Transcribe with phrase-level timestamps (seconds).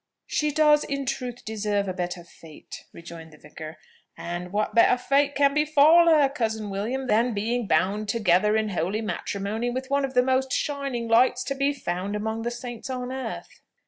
[0.25, 3.77] "She does, in truth, deserve a better fate," rejoined the vicar.
[4.17, 9.01] "And what better fate can befall her, cousin William, than being bound together in holy
[9.01, 13.11] matrimony with one of the most shining lights to be found among the saints on
[13.11, 13.61] earth?"